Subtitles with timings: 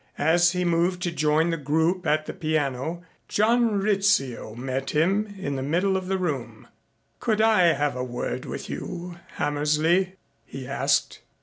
[0.17, 5.57] As he moved to join the group at the piano John Rizzio met him in
[5.57, 6.67] the middle of the room.
[7.19, 11.21] "Could I have a word with you, Hammersley?" he asked.